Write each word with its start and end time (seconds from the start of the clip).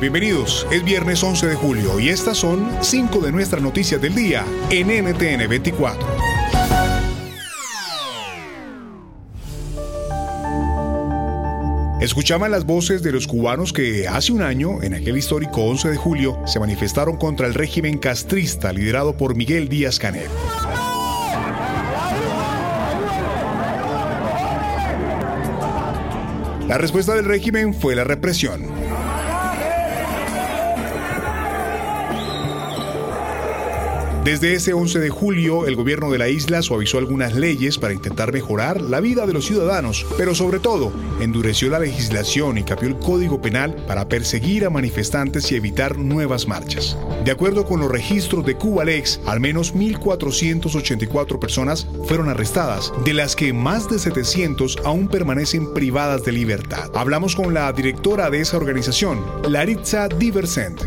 bienvenidos. 0.00 0.66
Es 0.70 0.82
viernes 0.82 1.22
11 1.22 1.46
de 1.46 1.54
julio 1.54 2.00
y 2.00 2.08
estas 2.08 2.38
son 2.38 2.70
cinco 2.80 3.20
de 3.20 3.30
nuestras 3.30 3.62
noticias 3.62 4.00
del 4.00 4.14
día 4.14 4.44
en 4.70 4.88
NTN 4.88 5.48
24. 5.48 6.06
Escuchaban 12.00 12.50
las 12.50 12.64
voces 12.64 13.02
de 13.02 13.12
los 13.12 13.26
cubanos 13.26 13.74
que 13.74 14.08
hace 14.08 14.32
un 14.32 14.40
año, 14.40 14.82
en 14.82 14.94
aquel 14.94 15.18
histórico 15.18 15.64
11 15.64 15.90
de 15.90 15.96
julio, 15.96 16.40
se 16.46 16.58
manifestaron 16.58 17.18
contra 17.18 17.46
el 17.46 17.52
régimen 17.52 17.98
castrista 17.98 18.72
liderado 18.72 19.18
por 19.18 19.34
Miguel 19.34 19.68
Díaz 19.68 19.98
Canel. 19.98 20.30
La 26.68 26.78
respuesta 26.78 27.14
del 27.14 27.26
régimen 27.26 27.74
fue 27.74 27.94
la 27.94 28.04
represión. 28.04 28.79
Desde 34.24 34.52
ese 34.52 34.74
11 34.74 34.98
de 34.98 35.08
julio, 35.08 35.66
el 35.66 35.76
gobierno 35.76 36.10
de 36.10 36.18
la 36.18 36.28
isla 36.28 36.60
suavizó 36.60 36.98
algunas 36.98 37.34
leyes 37.34 37.78
para 37.78 37.94
intentar 37.94 38.34
mejorar 38.34 38.78
la 38.78 39.00
vida 39.00 39.26
de 39.26 39.32
los 39.32 39.46
ciudadanos, 39.46 40.04
pero 40.18 40.34
sobre 40.34 40.58
todo 40.58 40.92
endureció 41.20 41.70
la 41.70 41.78
legislación 41.78 42.58
y 42.58 42.64
cambió 42.64 42.90
el 42.90 42.98
código 42.98 43.40
penal 43.40 43.74
para 43.86 44.08
perseguir 44.08 44.66
a 44.66 44.70
manifestantes 44.70 45.50
y 45.50 45.56
evitar 45.56 45.96
nuevas 45.96 46.46
marchas. 46.46 46.98
De 47.24 47.30
acuerdo 47.30 47.64
con 47.64 47.80
los 47.80 47.90
registros 47.90 48.44
de 48.44 48.56
Cubalex, 48.56 49.20
al 49.24 49.40
menos 49.40 49.74
1.484 49.74 51.38
personas 51.38 51.86
fueron 52.04 52.28
arrestadas, 52.28 52.92
de 53.06 53.14
las 53.14 53.34
que 53.34 53.54
más 53.54 53.88
de 53.88 53.98
700 53.98 54.80
aún 54.84 55.08
permanecen 55.08 55.72
privadas 55.72 56.24
de 56.24 56.32
libertad. 56.32 56.90
Hablamos 56.94 57.34
con 57.34 57.54
la 57.54 57.72
directora 57.72 58.28
de 58.28 58.42
esa 58.42 58.58
organización, 58.58 59.24
Laritza 59.48 60.08
Diversent. 60.08 60.82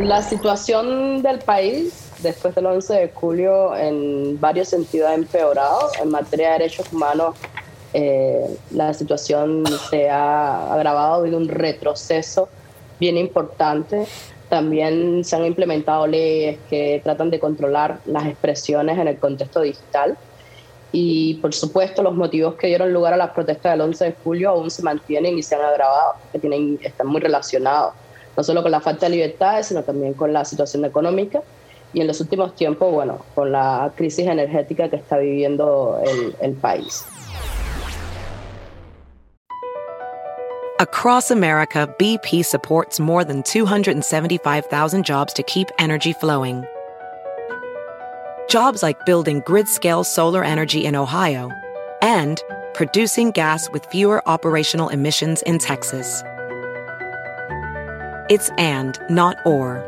La 0.00 0.22
situación 0.22 1.22
del 1.22 1.40
país 1.40 2.07
después 2.22 2.54
del 2.54 2.66
11 2.66 2.94
de 2.94 3.08
julio 3.14 3.76
en 3.76 4.40
varios 4.40 4.68
sentidos 4.68 5.10
ha 5.10 5.14
empeorado. 5.14 5.90
En 6.02 6.10
materia 6.10 6.48
de 6.48 6.52
derechos 6.54 6.92
humanos, 6.92 7.36
eh, 7.94 8.56
la 8.70 8.92
situación 8.94 9.64
se 9.90 10.10
ha 10.10 10.72
agravado, 10.72 11.14
ha 11.14 11.16
habido 11.18 11.36
un 11.36 11.48
retroceso 11.48 12.48
bien 13.00 13.16
importante. 13.16 14.06
También 14.48 15.24
se 15.24 15.36
han 15.36 15.44
implementado 15.44 16.06
leyes 16.06 16.58
que 16.70 17.00
tratan 17.04 17.30
de 17.30 17.38
controlar 17.38 18.00
las 18.06 18.26
expresiones 18.26 18.98
en 18.98 19.08
el 19.08 19.18
contexto 19.18 19.60
digital. 19.60 20.16
Y 20.90 21.34
por 21.34 21.52
supuesto 21.54 22.02
los 22.02 22.14
motivos 22.14 22.54
que 22.54 22.66
dieron 22.66 22.92
lugar 22.92 23.12
a 23.12 23.18
las 23.18 23.30
protestas 23.30 23.72
del 23.72 23.82
11 23.82 24.04
de 24.06 24.14
julio 24.24 24.50
aún 24.50 24.70
se 24.70 24.82
mantienen 24.82 25.36
y 25.36 25.42
se 25.42 25.54
han 25.54 25.60
agravado, 25.60 26.14
que 26.32 26.38
tienen, 26.38 26.78
están 26.82 27.08
muy 27.08 27.20
relacionados 27.20 27.92
no 28.38 28.44
solo 28.44 28.62
con 28.62 28.70
la 28.70 28.80
falta 28.80 29.06
de 29.06 29.16
libertades, 29.16 29.66
sino 29.66 29.82
también 29.82 30.14
con 30.14 30.32
la 30.32 30.44
situación 30.44 30.84
económica 30.84 31.42
y 31.92 32.00
en 32.00 32.06
los 32.06 32.20
últimos 32.20 32.54
tiempos, 32.54 32.92
bueno, 32.92 33.24
con 33.34 33.52
la 33.52 33.92
crisis 33.96 34.26
energética 34.26 34.88
que 34.88 34.96
está 34.96 35.18
viviendo 35.18 36.00
el, 36.04 36.34
el 36.40 36.54
país. 36.54 37.04
Across 40.80 41.32
America, 41.32 41.92
BP 41.98 42.44
supports 42.44 43.00
more 43.00 43.24
than 43.24 43.42
275,000 43.42 45.04
jobs 45.04 45.32
to 45.32 45.42
keep 45.42 45.68
energy 45.80 46.12
flowing. 46.12 46.64
Jobs 48.48 48.82
like 48.82 49.04
building 49.04 49.42
grid-scale 49.44 50.04
solar 50.04 50.44
energy 50.44 50.86
in 50.86 50.94
Ohio 50.94 51.50
and 52.00 52.40
producing 52.74 53.32
gas 53.32 53.68
with 53.72 53.84
fewer 53.86 54.22
operational 54.28 54.88
emissions 54.90 55.42
in 55.42 55.58
Texas. 55.58 56.22
It's 58.30 58.50
and, 58.56 58.98
not 59.10 59.36
or. 59.44 59.82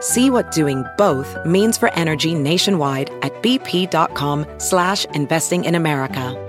See 0.00 0.30
what 0.30 0.52
doing 0.52 0.84
both 0.96 1.36
means 1.44 1.76
for 1.76 1.92
energy 1.94 2.34
nationwide 2.34 3.10
at 3.22 3.32
bp.com 3.42 4.46
slash 4.58 5.04
investing 5.06 5.64
in 5.64 5.74
America. 5.74 6.44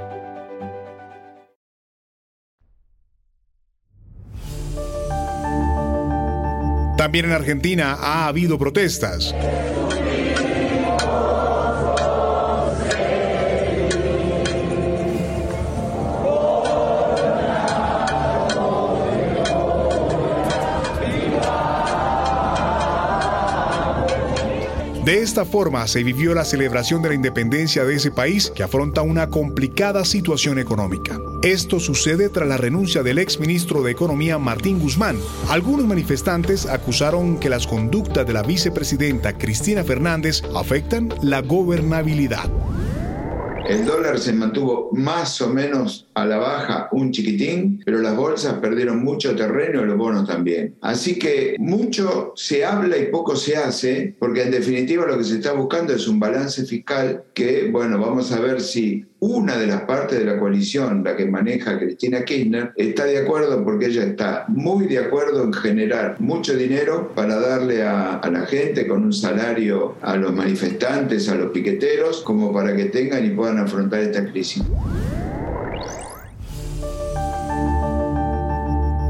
También 6.99 7.23
en 7.25 7.31
Argentina 7.31 7.95
ha 7.97 8.27
habido 8.27 8.59
protestas. 8.59 9.33
De 25.19 25.25
esta 25.25 25.43
forma 25.43 25.85
se 25.85 26.01
vivió 26.01 26.33
la 26.33 26.45
celebración 26.45 27.01
de 27.01 27.09
la 27.09 27.15
independencia 27.15 27.83
de 27.83 27.93
ese 27.93 28.09
país 28.09 28.53
que 28.55 28.63
afronta 28.63 29.01
una 29.01 29.29
complicada 29.29 30.05
situación 30.05 30.59
económica. 30.59 31.19
Esto 31.43 31.81
sucede 31.81 32.29
tras 32.29 32.47
la 32.47 32.55
renuncia 32.55 33.03
del 33.03 33.17
ex 33.17 33.37
ministro 33.37 33.83
de 33.83 33.91
Economía 33.91 34.37
Martín 34.37 34.79
Guzmán. 34.79 35.17
Algunos 35.49 35.85
manifestantes 35.85 36.65
acusaron 36.65 37.37
que 37.37 37.49
las 37.49 37.67
conductas 37.67 38.25
de 38.25 38.31
la 38.31 38.43
vicepresidenta 38.43 39.37
Cristina 39.37 39.83
Fernández 39.83 40.41
afectan 40.55 41.13
la 41.21 41.41
gobernabilidad. 41.41 42.49
El 43.69 43.85
dólar 43.85 44.17
se 44.17 44.33
mantuvo 44.33 44.89
más 44.93 45.39
o 45.41 45.53
menos 45.53 46.07
a 46.15 46.25
la 46.25 46.37
baja 46.37 46.89
un 46.91 47.11
chiquitín, 47.11 47.83
pero 47.85 47.99
las 47.99 48.15
bolsas 48.15 48.55
perdieron 48.55 49.03
mucho 49.03 49.35
terreno 49.35 49.83
y 49.83 49.85
los 49.85 49.95
bonos 49.95 50.27
también. 50.27 50.73
Así 50.81 51.19
que 51.19 51.55
mucho 51.59 52.33
se 52.35 52.65
habla 52.65 52.97
y 52.97 53.11
poco 53.11 53.35
se 53.35 53.57
hace, 53.57 54.15
porque 54.17 54.41
en 54.41 54.49
definitiva 54.49 55.05
lo 55.05 55.19
que 55.19 55.23
se 55.23 55.35
está 55.35 55.53
buscando 55.53 55.93
es 55.93 56.07
un 56.07 56.19
balance 56.19 56.65
fiscal 56.65 57.25
que, 57.35 57.69
bueno, 57.71 57.99
vamos 57.99 58.31
a 58.31 58.39
ver 58.39 58.59
si 58.59 59.05
una 59.19 59.57
de 59.57 59.67
las 59.67 59.81
partes 59.81 60.17
de 60.17 60.25
la 60.25 60.39
coalición, 60.39 61.03
la 61.03 61.15
que 61.15 61.25
maneja 61.25 61.77
Cristina 61.77 62.23
Kirchner, 62.23 62.71
está 62.77 63.03
de 63.03 63.17
acuerdo 63.17 63.63
porque 63.63 63.87
ella 63.87 64.03
está 64.03 64.45
muy 64.47 64.87
de 64.87 64.99
acuerdo 64.99 65.43
en 65.43 65.53
generar 65.53 66.15
mucho 66.19 66.55
dinero 66.55 67.11
para 67.13 67.37
darle 67.39 67.83
a, 67.83 68.15
a, 68.15 68.31
la 68.31 68.45
gente 68.45 68.87
con 68.87 69.03
un 69.03 69.13
salario 69.13 69.95
a 70.01 70.15
los 70.15 70.33
manifestantes, 70.33 71.27
a 71.27 71.35
los 71.35 71.51
piqueteros, 71.51 72.21
como 72.21 72.53
para 72.53 72.75
que 72.75 72.85
tengan 72.85 73.25
y 73.25 73.31
puedan 73.31 73.58
afrontar 73.63 74.01
esta 74.01 74.25
crisis. 74.25 74.63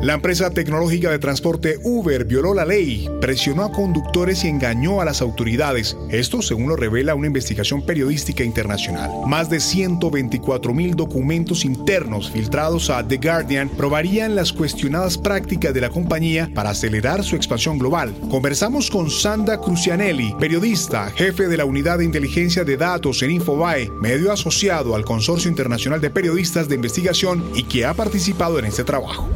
La 0.09 0.15
empresa 0.15 0.49
tecnológica 0.49 1.11
de 1.11 1.19
transporte 1.19 1.77
Uber 1.83 2.25
violó 2.25 2.55
la 2.55 2.65
ley, 2.65 3.07
presionó 3.21 3.63
a 3.63 3.71
conductores 3.71 4.43
y 4.43 4.47
engañó 4.47 5.01
a 5.01 5.05
las 5.05 5.21
autoridades. 5.21 5.95
Esto 6.09 6.41
según 6.41 6.69
lo 6.69 6.75
revela 6.75 7.13
una 7.13 7.27
investigación 7.27 7.83
periodística 7.83 8.43
internacional. 8.43 9.11
Más 9.27 9.51
de 9.51 9.59
124 9.59 10.73
mil 10.73 10.95
documentos 10.95 11.63
internos 11.63 12.31
filtrados 12.31 12.89
a 12.89 13.07
The 13.07 13.17
Guardian 13.17 13.69
probarían 13.69 14.33
las 14.33 14.51
cuestionadas 14.51 15.15
prácticas 15.15 15.75
de 15.75 15.81
la 15.81 15.91
compañía 15.91 16.49
para 16.55 16.71
acelerar 16.71 17.23
su 17.23 17.35
expansión 17.35 17.77
global. 17.77 18.11
Conversamos 18.31 18.89
con 18.89 19.11
Sanda 19.11 19.61
Crucianelli, 19.61 20.33
periodista, 20.39 21.11
jefe 21.11 21.47
de 21.47 21.57
la 21.57 21.65
unidad 21.65 21.99
de 21.99 22.05
inteligencia 22.05 22.63
de 22.63 22.77
datos 22.77 23.21
en 23.21 23.29
Infobae, 23.29 23.91
medio 24.01 24.31
asociado 24.31 24.95
al 24.95 25.05
Consorcio 25.05 25.51
Internacional 25.51 26.01
de 26.01 26.09
Periodistas 26.09 26.67
de 26.67 26.73
Investigación 26.73 27.43
y 27.53 27.61
que 27.61 27.85
ha 27.85 27.93
participado 27.93 28.57
en 28.57 28.65
este 28.65 28.83
trabajo. 28.83 29.29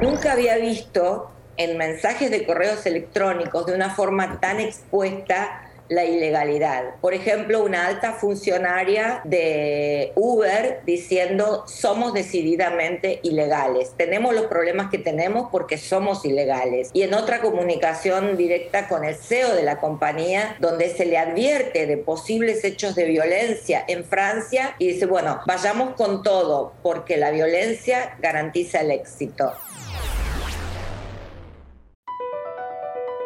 Nunca 0.00 0.32
había 0.32 0.56
visto 0.58 1.30
en 1.56 1.76
mensajes 1.76 2.30
de 2.30 2.46
correos 2.46 2.86
electrónicos 2.86 3.66
de 3.66 3.74
una 3.74 3.90
forma 3.90 4.38
tan 4.38 4.60
expuesta 4.60 5.64
la 5.88 6.04
ilegalidad. 6.04 6.96
Por 7.00 7.14
ejemplo, 7.14 7.64
una 7.64 7.86
alta 7.86 8.12
funcionaria 8.12 9.22
de 9.24 10.12
Uber 10.14 10.82
diciendo 10.84 11.64
somos 11.66 12.12
decididamente 12.12 13.20
ilegales. 13.22 13.94
Tenemos 13.96 14.34
los 14.34 14.46
problemas 14.46 14.90
que 14.90 14.98
tenemos 14.98 15.48
porque 15.50 15.78
somos 15.78 16.24
ilegales. 16.24 16.90
Y 16.92 17.02
en 17.02 17.14
otra 17.14 17.40
comunicación 17.40 18.36
directa 18.36 18.86
con 18.86 19.04
el 19.04 19.16
CEO 19.16 19.54
de 19.54 19.62
la 19.62 19.80
compañía, 19.80 20.56
donde 20.60 20.90
se 20.90 21.06
le 21.06 21.18
advierte 21.18 21.86
de 21.86 21.96
posibles 21.96 22.64
hechos 22.64 22.94
de 22.94 23.04
violencia 23.06 23.84
en 23.88 24.04
Francia 24.04 24.74
y 24.78 24.88
dice, 24.88 25.06
bueno, 25.06 25.40
vayamos 25.46 25.94
con 25.94 26.22
todo 26.22 26.74
porque 26.82 27.16
la 27.16 27.30
violencia 27.30 28.16
garantiza 28.20 28.82
el 28.82 28.90
éxito. 28.90 29.52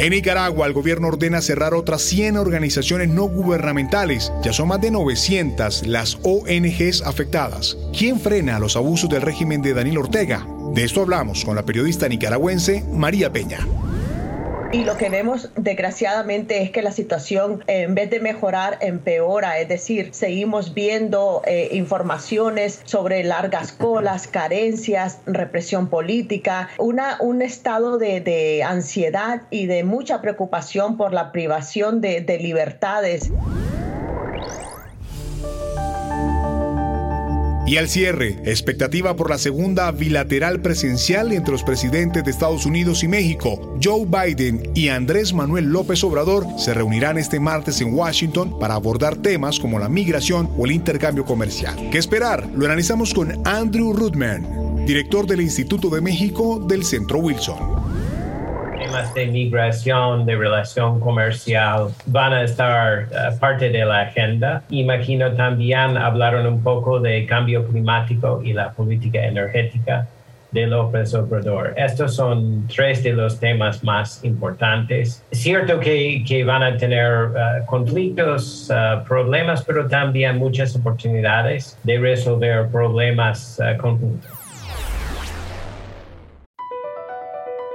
En 0.00 0.12
Nicaragua, 0.12 0.66
el 0.66 0.72
gobierno 0.72 1.08
ordena 1.08 1.42
cerrar 1.42 1.74
otras 1.74 2.00
100 2.00 2.38
organizaciones 2.38 3.10
no 3.10 3.24
gubernamentales. 3.24 4.32
Ya 4.42 4.50
son 4.50 4.68
más 4.68 4.80
de 4.80 4.90
900 4.90 5.86
las 5.86 6.18
ONGs 6.22 7.02
afectadas. 7.02 7.76
¿Quién 7.92 8.18
frena 8.18 8.58
los 8.58 8.76
abusos 8.76 9.10
del 9.10 9.20
régimen 9.20 9.60
de 9.60 9.74
Daniel 9.74 9.98
Ortega? 9.98 10.46
De 10.72 10.84
esto 10.84 11.02
hablamos 11.02 11.44
con 11.44 11.54
la 11.54 11.66
periodista 11.66 12.08
nicaragüense 12.08 12.82
María 12.90 13.30
Peña. 13.30 13.58
Y 14.72 14.84
lo 14.84 14.96
que 14.96 15.08
vemos 15.08 15.50
desgraciadamente 15.56 16.62
es 16.62 16.70
que 16.70 16.80
la 16.80 16.92
situación 16.92 17.64
en 17.66 17.96
vez 17.96 18.08
de 18.08 18.20
mejorar 18.20 18.78
empeora, 18.80 19.58
es 19.58 19.68
decir, 19.68 20.10
seguimos 20.12 20.74
viendo 20.74 21.42
eh, 21.44 21.70
informaciones 21.72 22.80
sobre 22.84 23.24
largas 23.24 23.72
colas, 23.72 24.28
carencias, 24.28 25.18
represión 25.26 25.88
política, 25.88 26.68
una, 26.78 27.16
un 27.20 27.42
estado 27.42 27.98
de, 27.98 28.20
de 28.20 28.62
ansiedad 28.62 29.42
y 29.50 29.66
de 29.66 29.82
mucha 29.82 30.20
preocupación 30.20 30.96
por 30.96 31.12
la 31.12 31.32
privación 31.32 32.00
de, 32.00 32.20
de 32.20 32.38
libertades. 32.38 33.32
Y 37.70 37.76
al 37.76 37.88
cierre, 37.88 38.36
expectativa 38.46 39.14
por 39.14 39.30
la 39.30 39.38
segunda 39.38 39.92
bilateral 39.92 40.60
presencial 40.60 41.30
entre 41.30 41.52
los 41.52 41.62
presidentes 41.62 42.24
de 42.24 42.32
Estados 42.32 42.66
Unidos 42.66 43.04
y 43.04 43.06
México. 43.06 43.78
Joe 43.80 44.06
Biden 44.06 44.72
y 44.74 44.88
Andrés 44.88 45.32
Manuel 45.32 45.66
López 45.66 46.02
Obrador 46.02 46.44
se 46.58 46.74
reunirán 46.74 47.16
este 47.16 47.38
martes 47.38 47.80
en 47.80 47.94
Washington 47.94 48.58
para 48.58 48.74
abordar 48.74 49.18
temas 49.18 49.60
como 49.60 49.78
la 49.78 49.88
migración 49.88 50.50
o 50.58 50.66
el 50.66 50.72
intercambio 50.72 51.24
comercial. 51.24 51.76
¿Qué 51.92 51.98
esperar? 51.98 52.48
Lo 52.56 52.66
analizamos 52.66 53.14
con 53.14 53.46
Andrew 53.46 53.92
Rudman, 53.92 54.84
director 54.84 55.28
del 55.28 55.40
Instituto 55.40 55.90
de 55.90 56.00
México 56.00 56.58
del 56.58 56.84
Centro 56.84 57.20
Wilson 57.20 57.79
temas 58.90 59.14
de 59.14 59.26
migración, 59.26 60.26
de 60.26 60.36
relación 60.36 60.98
comercial, 60.98 61.88
van 62.06 62.32
a 62.32 62.42
estar 62.42 63.04
uh, 63.04 63.38
parte 63.38 63.70
de 63.70 63.84
la 63.84 64.00
agenda. 64.00 64.62
Imagino 64.70 65.32
también 65.32 65.96
hablaron 65.96 66.46
un 66.46 66.60
poco 66.60 66.98
de 66.98 67.24
cambio 67.26 67.64
climático 67.66 68.40
y 68.42 68.52
la 68.52 68.72
política 68.72 69.24
energética 69.24 70.08
de 70.50 70.66
López 70.66 71.14
Obrador. 71.14 71.74
Estos 71.76 72.16
son 72.16 72.66
tres 72.66 73.04
de 73.04 73.12
los 73.12 73.38
temas 73.38 73.84
más 73.84 74.24
importantes. 74.24 75.22
Es 75.30 75.38
cierto 75.40 75.78
que, 75.78 76.24
que 76.26 76.42
van 76.42 76.64
a 76.64 76.76
tener 76.76 77.28
uh, 77.28 77.66
conflictos, 77.66 78.68
uh, 78.70 79.06
problemas, 79.06 79.62
pero 79.62 79.86
también 79.86 80.36
muchas 80.36 80.74
oportunidades 80.74 81.78
de 81.84 81.96
resolver 81.98 82.66
problemas 82.68 83.60
conjuntos. 83.80 84.39